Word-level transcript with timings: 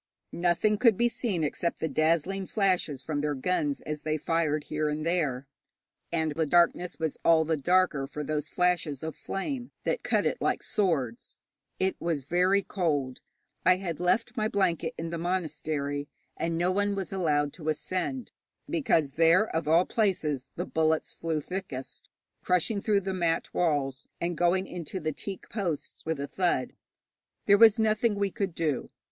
Nothing 0.33 0.79
could 0.79 0.97
be 0.97 1.07
seen 1.09 1.43
except 1.43 1.79
the 1.79 1.87
dazzling 1.87 2.47
flashes 2.47 3.03
from 3.03 3.21
their 3.21 3.35
guns 3.35 3.81
as 3.81 4.01
they 4.01 4.17
fired 4.17 4.63
here 4.63 4.89
and 4.89 5.05
there, 5.05 5.45
and 6.11 6.31
the 6.31 6.47
darkness 6.47 6.97
was 6.97 7.19
all 7.23 7.45
the 7.45 7.55
darker 7.55 8.07
for 8.07 8.23
those 8.23 8.49
flashes 8.49 9.03
of 9.03 9.15
flame, 9.15 9.69
that 9.83 10.01
cut 10.01 10.25
it 10.25 10.41
like 10.41 10.63
swords. 10.63 11.37
It 11.77 11.97
was 11.99 12.23
very 12.23 12.63
cold. 12.63 13.19
I 13.63 13.75
had 13.75 13.99
left 13.99 14.35
my 14.35 14.47
blanket 14.47 14.95
in 14.97 15.11
the 15.11 15.19
monastery, 15.19 16.07
and 16.35 16.57
no 16.57 16.71
one 16.71 16.95
was 16.95 17.13
allowed 17.13 17.53
to 17.53 17.69
ascend, 17.69 18.31
because 18.67 19.11
there, 19.11 19.55
of 19.55 19.67
all 19.67 19.85
places, 19.85 20.49
the 20.55 20.65
bullets 20.65 21.13
flew 21.13 21.41
thickest, 21.41 22.09
crushing 22.41 22.81
through 22.81 23.01
the 23.01 23.13
mat 23.13 23.53
walls, 23.53 24.09
and 24.19 24.35
going 24.35 24.65
into 24.65 24.99
the 24.99 25.13
teak 25.13 25.47
posts 25.49 26.03
with 26.07 26.19
a 26.19 26.25
thud. 26.25 26.73
There 27.45 27.59
was 27.59 27.77
nothing 27.77 28.15
we 28.15 28.31
could 28.31 28.55
do. 28.55 28.89